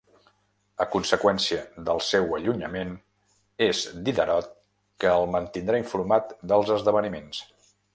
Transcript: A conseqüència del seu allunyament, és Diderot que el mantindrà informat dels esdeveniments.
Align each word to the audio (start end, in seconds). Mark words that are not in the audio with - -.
A 0.85 0.85
conseqüència 0.95 1.59
del 1.89 2.01
seu 2.07 2.33
allunyament, 2.39 2.97
és 3.69 3.85
Diderot 4.09 4.53
que 5.05 5.15
el 5.21 5.31
mantindrà 5.39 5.87
informat 5.87 6.39
dels 6.55 6.79
esdeveniments. 6.81 7.49